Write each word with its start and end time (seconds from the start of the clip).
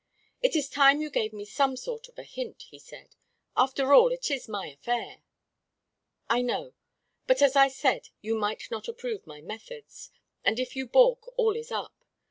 "It 0.41 0.55
is 0.55 0.67
time 0.67 0.99
you 0.99 1.11
gave 1.11 1.31
me 1.31 1.45
some 1.45 1.77
sort 1.77 2.09
of 2.09 2.17
a 2.17 2.23
hint," 2.23 2.63
he 2.71 2.79
said. 2.79 3.15
"After 3.55 3.93
all, 3.93 4.11
it 4.11 4.31
is 4.31 4.47
my 4.49 4.65
affair" 4.65 5.21
"I 6.27 6.41
know, 6.41 6.73
but 7.27 7.39
as 7.43 7.55
I 7.55 7.67
said, 7.67 8.09
you 8.19 8.33
might 8.35 8.71
not 8.71 8.87
approve 8.87 9.27
my 9.27 9.41
methods, 9.41 10.09
and 10.43 10.57
if 10.59 10.75
you 10.75 10.87
balk, 10.87 11.31
all 11.37 11.55
is 11.55 11.71
up. 11.71 12.03